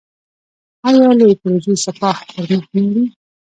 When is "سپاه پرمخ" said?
1.85-2.65